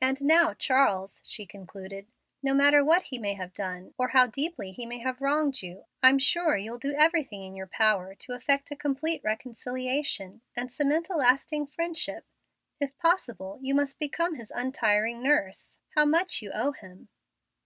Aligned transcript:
"And 0.00 0.20
now, 0.24 0.52
Charles," 0.52 1.20
she 1.24 1.46
concluded, 1.46 2.08
"no 2.42 2.52
matter 2.54 2.84
what 2.84 3.04
he 3.04 3.18
may 3.20 3.34
have 3.34 3.54
done, 3.54 3.94
or 3.96 4.08
how 4.08 4.26
deeply 4.26 4.72
he 4.72 4.84
may 4.84 4.98
have 4.98 5.20
wronged 5.20 5.62
you, 5.62 5.84
I'm 6.02 6.18
sure 6.18 6.56
you'll 6.56 6.80
do 6.80 6.92
everything 6.96 7.44
in 7.44 7.54
your 7.54 7.68
power 7.68 8.16
to 8.16 8.32
effect 8.32 8.72
a 8.72 8.74
complete 8.76 9.22
reconciliation, 9.22 10.40
and 10.56 10.72
cement 10.72 11.08
a 11.08 11.14
lasting 11.14 11.68
friendship. 11.68 12.26
If 12.80 12.98
possible, 12.98 13.60
you 13.62 13.76
must 13.76 14.00
become 14.00 14.34
his 14.34 14.50
untiring 14.50 15.22
nurse. 15.22 15.78
How 15.94 16.04
much 16.04 16.42
you 16.42 16.50
owe 16.50 16.72
him!" 16.72 17.08